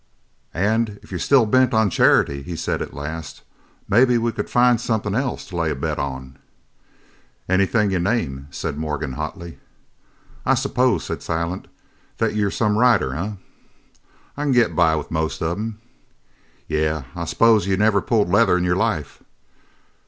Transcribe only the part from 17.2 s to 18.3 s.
suppose you never pulled